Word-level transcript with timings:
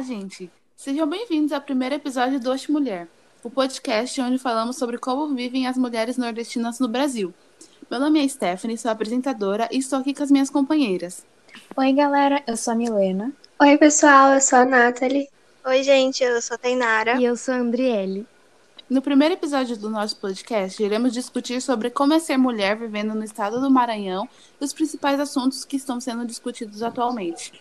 Olá, 0.00 0.08
gente! 0.08 0.50
Sejam 0.74 1.06
bem-vindos 1.06 1.52
ao 1.52 1.60
primeiro 1.60 1.94
episódio 1.94 2.40
do 2.40 2.50
Oxe 2.50 2.72
Mulher, 2.72 3.06
o 3.44 3.50
podcast 3.50 4.18
onde 4.22 4.38
falamos 4.38 4.78
sobre 4.78 4.96
como 4.96 5.34
vivem 5.34 5.66
as 5.66 5.76
mulheres 5.76 6.16
nordestinas 6.16 6.80
no 6.80 6.88
Brasil. 6.88 7.34
Meu 7.90 8.00
nome 8.00 8.24
é 8.24 8.26
Stephanie, 8.26 8.78
sou 8.78 8.90
apresentadora 8.90 9.68
e 9.70 9.76
estou 9.76 9.98
aqui 9.98 10.14
com 10.14 10.22
as 10.22 10.30
minhas 10.30 10.48
companheiras. 10.48 11.26
Oi, 11.76 11.92
galera, 11.92 12.42
eu 12.46 12.56
sou 12.56 12.72
a 12.72 12.76
Milena. 12.76 13.30
Oi, 13.60 13.76
pessoal, 13.76 14.32
eu 14.32 14.40
sou 14.40 14.60
a 14.60 14.64
Nathalie. 14.64 15.28
Oi, 15.66 15.82
gente, 15.82 16.24
eu 16.24 16.40
sou 16.40 16.54
a 16.54 16.58
Tainara. 16.58 17.20
E 17.20 17.24
eu 17.26 17.36
sou 17.36 17.52
a 17.52 17.58
Andriele. 17.58 18.26
No 18.88 19.02
primeiro 19.02 19.34
episódio 19.34 19.76
do 19.76 19.90
nosso 19.90 20.16
podcast, 20.16 20.82
iremos 20.82 21.12
discutir 21.12 21.60
sobre 21.60 21.90
como 21.90 22.14
é 22.14 22.18
ser 22.18 22.38
mulher 22.38 22.74
vivendo 22.74 23.14
no 23.14 23.22
estado 23.22 23.60
do 23.60 23.70
Maranhão 23.70 24.26
e 24.58 24.64
os 24.64 24.72
principais 24.72 25.20
assuntos 25.20 25.62
que 25.62 25.76
estão 25.76 26.00
sendo 26.00 26.24
discutidos 26.24 26.82
atualmente. 26.82 27.52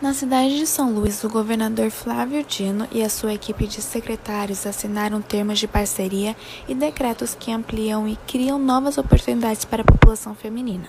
Na 0.00 0.14
cidade 0.14 0.56
de 0.56 0.66
São 0.66 0.94
Luís, 0.94 1.22
o 1.24 1.28
governador 1.28 1.90
Flávio 1.90 2.42
Dino 2.42 2.88
e 2.90 3.02
a 3.02 3.10
sua 3.10 3.34
equipe 3.34 3.66
de 3.66 3.82
secretários 3.82 4.66
assinaram 4.66 5.20
termos 5.20 5.58
de 5.58 5.68
parceria 5.68 6.34
e 6.66 6.74
decretos 6.74 7.36
que 7.38 7.52
ampliam 7.52 8.08
e 8.08 8.16
criam 8.26 8.58
novas 8.58 8.96
oportunidades 8.96 9.66
para 9.66 9.82
a 9.82 9.84
população 9.84 10.34
feminina. 10.34 10.88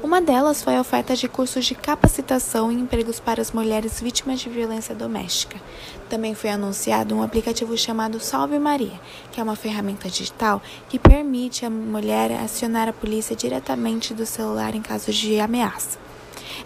Uma 0.00 0.20
delas 0.20 0.62
foi 0.62 0.76
a 0.76 0.80
oferta 0.80 1.16
de 1.16 1.26
cursos 1.26 1.64
de 1.64 1.74
capacitação 1.74 2.70
e 2.70 2.76
empregos 2.76 3.18
para 3.18 3.42
as 3.42 3.50
mulheres 3.50 4.00
vítimas 4.00 4.38
de 4.38 4.48
violência 4.48 4.94
doméstica. 4.94 5.60
Também 6.08 6.32
foi 6.32 6.50
anunciado 6.50 7.12
um 7.12 7.24
aplicativo 7.24 7.76
chamado 7.76 8.20
Salve 8.20 8.60
Maria, 8.60 9.00
que 9.32 9.40
é 9.40 9.42
uma 9.42 9.56
ferramenta 9.56 10.08
digital 10.08 10.62
que 10.88 10.96
permite 10.96 11.66
a 11.66 11.70
mulher 11.70 12.30
acionar 12.30 12.88
a 12.88 12.92
polícia 12.92 13.34
diretamente 13.34 14.14
do 14.14 14.24
celular 14.24 14.76
em 14.76 14.80
caso 14.80 15.12
de 15.12 15.40
ameaça. 15.40 16.04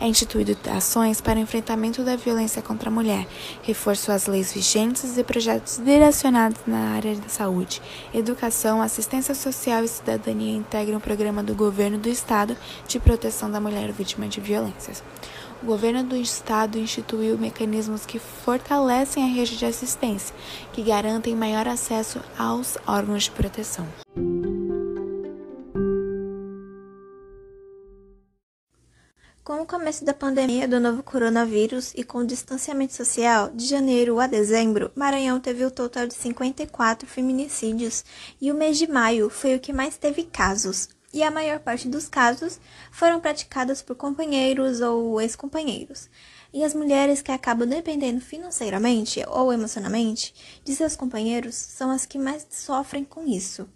É 0.01 0.07
instituído 0.07 0.57
ações 0.71 1.21
para 1.21 1.39
o 1.39 1.43
enfrentamento 1.43 2.03
da 2.03 2.17
violência 2.17 2.63
contra 2.63 2.89
a 2.89 2.93
mulher, 2.93 3.27
reforço 3.63 4.13
às 4.13 4.27
leis 4.27 4.53
vigentes 4.53 5.17
e 5.17 5.25
projetos 5.25 5.79
direcionados 5.79 6.61
na 6.67 6.95
área 6.95 7.15
da 7.17 7.29
saúde, 7.29 7.83
educação, 8.13 8.81
assistência 8.83 9.35
social 9.35 9.85
e 9.85 9.89
cidadania 9.89 10.57
integram 10.57 10.99
o 10.99 11.01
programa 11.01 11.43
do 11.43 11.55
governo 11.55 11.99
do 11.99 12.09
Estado 12.09 12.57
de 12.87 12.99
proteção 12.99 13.51
da 13.51 13.61
mulher 13.61 13.91
vítima 13.93 14.29
de 14.29 14.41
violências. 14.41 15.03
O 15.63 15.67
governo 15.67 16.05
do 16.05 16.17
estado 16.17 16.79
instituiu 16.79 17.37
mecanismos 17.37 18.07
que 18.07 18.19
fortalecem 18.19 19.25
a 19.25 19.27
rede 19.27 19.57
de 19.57 19.67
assistência, 19.67 20.35
que 20.73 20.83
garantem 20.83 21.35
maior 21.35 21.67
acesso 21.67 22.21
aos 22.39 22.79
órgãos 22.87 23.25
de 23.25 23.33
proteção. 23.33 23.87
Com 29.49 29.63
o 29.63 29.67
começo 29.67 30.05
da 30.05 30.13
pandemia 30.13 30.69
do 30.69 30.79
novo 30.79 31.03
coronavírus 31.03 31.95
e 31.97 32.05
com 32.05 32.19
o 32.19 32.27
distanciamento 32.27 32.93
social, 32.93 33.49
de 33.49 33.65
janeiro 33.65 34.21
a 34.21 34.27
dezembro, 34.27 34.93
Maranhão 34.95 35.41
teve 35.41 35.65
o 35.65 35.71
total 35.71 36.07
de 36.07 36.13
54 36.13 37.09
feminicídios 37.09 38.05
e 38.39 38.53
o 38.53 38.55
mês 38.55 38.77
de 38.77 38.87
maio 38.87 39.31
foi 39.31 39.57
o 39.57 39.59
que 39.59 39.73
mais 39.73 39.97
teve 39.97 40.25
casos. 40.25 40.91
E 41.15 41.23
a 41.23 41.31
maior 41.31 41.61
parte 41.61 41.89
dos 41.89 42.11
casos 42.11 42.61
foram 42.93 43.21
praticados 43.21 43.81
por 43.81 43.97
companheiros 43.97 44.83
ou 44.83 45.19
ex-companheiros. 45.19 46.11
E 46.53 46.63
as 46.63 46.75
mulheres 46.75 47.23
que 47.23 47.33
acabam 47.33 47.67
dependendo 47.67 48.21
financeiramente 48.21 49.25
ou 49.29 49.51
emocionalmente 49.51 50.61
de 50.63 50.77
seus 50.77 50.95
companheiros 50.95 51.55
são 51.55 51.91
as 51.91 52.05
que 52.05 52.19
mais 52.19 52.47
sofrem 52.51 53.03
com 53.03 53.27
isso. 53.27 53.67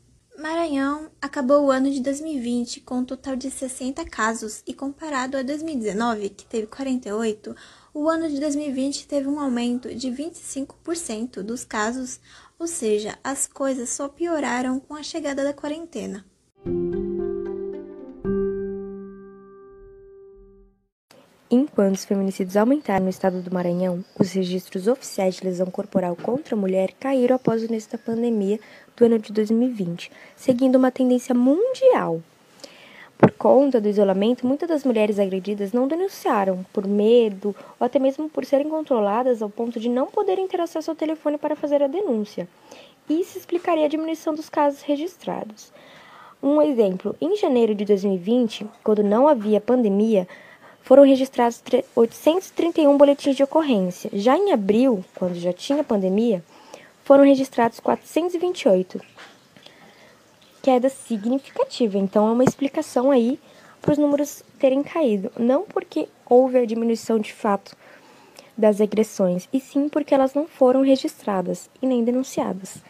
Maranhão 0.42 1.08
acabou 1.20 1.66
o 1.66 1.70
ano 1.70 1.88
de 1.88 2.00
2020 2.00 2.80
com 2.80 2.96
um 2.96 3.04
total 3.04 3.36
de 3.36 3.48
60 3.48 4.04
casos 4.06 4.60
e 4.66 4.74
comparado 4.74 5.36
a 5.36 5.42
2019, 5.42 6.30
que 6.30 6.44
teve 6.44 6.66
48, 6.66 7.54
o 7.94 8.08
ano 8.08 8.28
de 8.28 8.40
2020 8.40 9.06
teve 9.06 9.28
um 9.28 9.38
aumento 9.38 9.94
de 9.94 10.08
25% 10.08 11.44
dos 11.44 11.62
casos, 11.62 12.18
ou 12.58 12.66
seja, 12.66 13.16
as 13.22 13.46
coisas 13.46 13.90
só 13.90 14.08
pioraram 14.08 14.80
com 14.80 14.96
a 14.96 15.02
chegada 15.04 15.44
da 15.44 15.52
quarentena. 15.52 16.26
Enquanto 21.54 21.96
os 21.96 22.06
feminicídios 22.06 22.56
aumentaram 22.56 23.04
no 23.04 23.10
estado 23.10 23.42
do 23.42 23.52
Maranhão, 23.52 24.02
os 24.18 24.32
registros 24.32 24.88
oficiais 24.88 25.34
de 25.34 25.44
lesão 25.44 25.66
corporal 25.66 26.16
contra 26.16 26.54
a 26.54 26.58
mulher 26.58 26.94
caíram 26.98 27.36
após 27.36 27.60
o 27.60 27.66
início 27.66 27.92
da 27.92 27.98
pandemia 27.98 28.58
do 28.96 29.04
ano 29.04 29.18
de 29.18 29.30
2020, 29.34 30.10
seguindo 30.34 30.76
uma 30.76 30.90
tendência 30.90 31.34
mundial. 31.34 32.22
Por 33.18 33.32
conta 33.32 33.82
do 33.82 33.88
isolamento, 33.90 34.46
muitas 34.46 34.66
das 34.66 34.82
mulheres 34.82 35.18
agredidas 35.18 35.74
não 35.74 35.86
denunciaram 35.86 36.64
por 36.72 36.86
medo 36.88 37.54
ou 37.78 37.84
até 37.84 37.98
mesmo 37.98 38.30
por 38.30 38.46
serem 38.46 38.70
controladas 38.70 39.42
ao 39.42 39.50
ponto 39.50 39.78
de 39.78 39.90
não 39.90 40.06
poderem 40.06 40.48
ter 40.48 40.58
acesso 40.58 40.90
ao 40.90 40.96
telefone 40.96 41.36
para 41.36 41.54
fazer 41.54 41.82
a 41.82 41.86
denúncia. 41.86 42.48
Isso 43.10 43.36
explicaria 43.36 43.84
a 43.84 43.88
diminuição 43.88 44.34
dos 44.34 44.48
casos 44.48 44.80
registrados. 44.80 45.70
Um 46.42 46.62
exemplo: 46.62 47.14
em 47.20 47.36
janeiro 47.36 47.74
de 47.74 47.84
2020, 47.84 48.66
quando 48.82 49.04
não 49.04 49.28
havia 49.28 49.60
pandemia, 49.60 50.26
foram 50.82 51.04
registrados 51.04 51.62
831 51.94 52.96
boletins 52.96 53.36
de 53.36 53.42
ocorrência. 53.42 54.10
Já 54.12 54.36
em 54.36 54.52
abril, 54.52 55.04
quando 55.14 55.34
já 55.34 55.52
tinha 55.52 55.84
pandemia, 55.84 56.44
foram 57.04 57.24
registrados 57.24 57.80
428. 57.80 59.00
Queda 60.62 60.88
significativa. 60.88 61.98
Então, 61.98 62.28
é 62.28 62.32
uma 62.32 62.44
explicação 62.44 63.10
aí 63.10 63.38
para 63.80 63.92
os 63.92 63.98
números 63.98 64.42
terem 64.58 64.82
caído. 64.82 65.32
Não 65.38 65.62
porque 65.62 66.08
houve 66.26 66.58
a 66.58 66.66
diminuição 66.66 67.18
de 67.18 67.32
fato 67.32 67.76
das 68.56 68.80
agressões, 68.80 69.48
e 69.52 69.58
sim 69.58 69.88
porque 69.88 70.14
elas 70.14 70.34
não 70.34 70.46
foram 70.46 70.82
registradas 70.82 71.70
e 71.80 71.86
nem 71.86 72.04
denunciadas. 72.04 72.82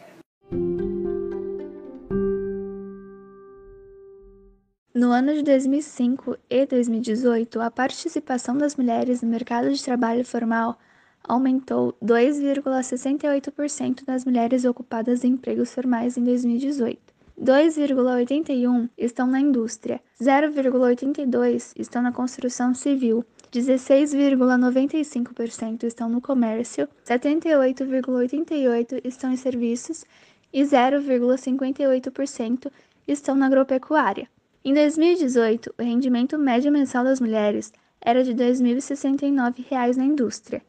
No 5.03 5.11
ano 5.11 5.33
de 5.33 5.43
2005 5.43 6.37
e 6.49 6.65
2018, 6.65 7.59
a 7.59 7.69
participação 7.69 8.57
das 8.57 8.77
mulheres 8.77 9.21
no 9.21 9.27
mercado 9.27 9.69
de 9.69 9.83
trabalho 9.83 10.23
formal 10.23 10.79
aumentou 11.21 11.93
2,68% 12.01 14.05
das 14.05 14.23
mulheres 14.23 14.63
ocupadas 14.63 15.25
em 15.25 15.33
empregos 15.33 15.73
formais 15.73 16.15
em 16.15 16.23
2018. 16.23 17.01
2,81 17.37 18.89
estão 18.97 19.27
na 19.27 19.41
indústria, 19.41 19.99
0,82 20.21 21.73
estão 21.75 22.01
na 22.01 22.13
construção 22.13 22.73
civil, 22.73 23.25
16,95% 23.51 25.83
estão 25.83 26.07
no 26.07 26.21
comércio, 26.21 26.87
78,88 27.05 29.01
estão 29.03 29.33
em 29.33 29.35
serviços 29.35 30.05
e 30.53 30.63
0,58% 30.63 32.71
estão 33.05 33.35
na 33.35 33.47
agropecuária. 33.47 34.29
Em 34.65 34.73
2018, 34.73 35.75
o 35.77 35.83
rendimento 35.83 36.39
médio 36.39 36.71
mensal 36.71 37.03
das 37.03 37.19
mulheres 37.19 37.73
era 37.99 38.23
de 38.23 38.31
R$ 38.31 38.37
2.069 38.37 39.97
na 39.97 40.05
indústria, 40.05 40.61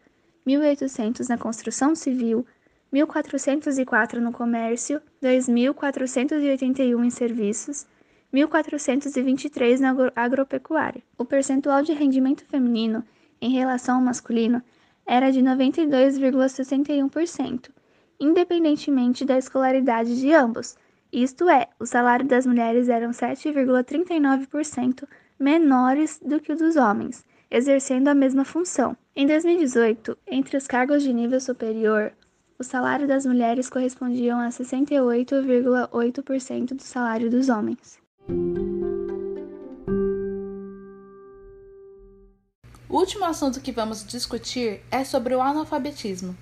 R$ 0.45 0.53
1.800 0.53 1.29
na 1.29 1.39
construção 1.39 1.95
civil, 1.95 2.45
R$ 2.93 3.03
1.404 3.03 4.15
no 4.15 4.33
comércio, 4.33 5.01
R$ 5.23 5.39
2.481 5.39 7.05
em 7.05 7.11
serviços, 7.11 7.87
R$ 8.33 8.45
1.423 8.45 9.79
na 9.79 9.95
agropecuária. 10.17 11.01
O 11.17 11.25
percentual 11.25 11.81
de 11.81 11.93
rendimento 11.93 12.45
feminino 12.47 13.05
em 13.41 13.53
relação 13.53 13.99
ao 13.99 14.03
masculino 14.03 14.61
era 15.07 15.31
de 15.31 15.41
92,61%, 15.41 17.71
independentemente 18.19 19.25
da 19.25 19.39
escolaridade 19.39 20.19
de 20.19 20.33
ambos, 20.33 20.77
isto 21.23 21.49
é, 21.49 21.69
o 21.79 21.87
salário 21.87 22.27
das 22.27 22.45
mulheres 22.45 22.89
eram 22.89 23.13
7,39% 23.13 25.07
menores 25.39 26.21
do 26.25 26.41
que 26.41 26.53
o 26.53 26.57
dos 26.57 26.75
homens, 26.75 27.25
exercendo 27.49 28.09
a 28.09 28.15
mesma 28.15 28.45
função. 28.45 28.97
Em 29.15 29.25
2018, 29.27 30.19
entre 30.27 30.57
os 30.57 30.67
cargos 30.67 31.05
de 31.05 31.13
nível 31.13 31.41
superior, 31.41 32.13
o 32.59 32.65
salário 32.65 33.07
das 33.07 33.25
mulheres 33.25 33.71
correspondiam 33.71 34.41
a 34.41 34.49
68,8% 34.49 36.75
do 36.75 36.83
salário 36.83 37.31
dos 37.31 37.49
homens. 37.49 38.03
O 42.89 42.99
último 42.99 43.25
assunto 43.25 43.61
que 43.61 43.71
vamos 43.71 44.05
discutir 44.05 44.81
é 44.91 45.05
sobre 45.05 45.33
o 45.35 45.41
analfabetismo. 45.41 46.37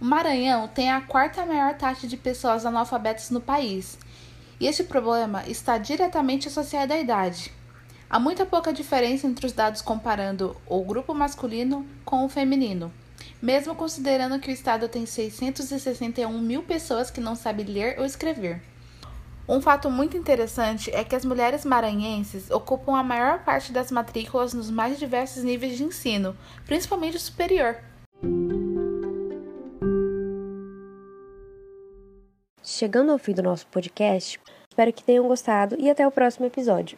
O 0.00 0.04
Maranhão 0.04 0.66
tem 0.66 0.90
a 0.90 1.02
quarta 1.02 1.44
maior 1.44 1.74
taxa 1.74 2.06
de 2.06 2.16
pessoas 2.16 2.64
analfabetas 2.64 3.28
no 3.28 3.38
país, 3.38 3.98
e 4.58 4.66
este 4.66 4.82
problema 4.82 5.44
está 5.46 5.76
diretamente 5.76 6.48
associado 6.48 6.94
à 6.94 6.98
idade. 6.98 7.52
Há 8.08 8.18
muita 8.18 8.46
pouca 8.46 8.72
diferença 8.72 9.26
entre 9.26 9.44
os 9.44 9.52
dados 9.52 9.82
comparando 9.82 10.56
o 10.66 10.82
grupo 10.82 11.12
masculino 11.12 11.86
com 12.02 12.24
o 12.24 12.30
feminino, 12.30 12.90
mesmo 13.42 13.74
considerando 13.74 14.40
que 14.40 14.50
o 14.50 14.54
estado 14.54 14.88
tem 14.88 15.04
661 15.04 16.40
mil 16.40 16.62
pessoas 16.62 17.10
que 17.10 17.20
não 17.20 17.36
sabem 17.36 17.66
ler 17.66 17.98
ou 17.98 18.06
escrever. 18.06 18.62
Um 19.46 19.60
fato 19.60 19.90
muito 19.90 20.16
interessante 20.16 20.90
é 20.94 21.04
que 21.04 21.14
as 21.14 21.26
mulheres 21.26 21.62
maranhenses 21.62 22.50
ocupam 22.50 22.96
a 22.96 23.02
maior 23.02 23.40
parte 23.40 23.70
das 23.70 23.90
matrículas 23.90 24.54
nos 24.54 24.70
mais 24.70 24.98
diversos 24.98 25.44
níveis 25.44 25.76
de 25.76 25.84
ensino, 25.84 26.34
principalmente 26.64 27.18
o 27.18 27.20
superior. 27.20 27.89
Chegando 32.80 33.12
ao 33.12 33.18
fim 33.18 33.34
do 33.34 33.42
nosso 33.42 33.66
podcast, 33.66 34.40
espero 34.70 34.90
que 34.90 35.04
tenham 35.04 35.28
gostado 35.28 35.76
e 35.78 35.90
até 35.90 36.06
o 36.06 36.10
próximo 36.10 36.46
episódio. 36.46 36.96